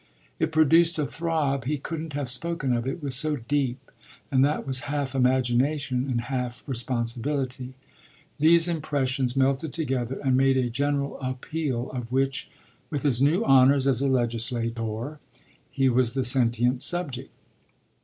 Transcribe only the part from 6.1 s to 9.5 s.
half responsibility. These impressions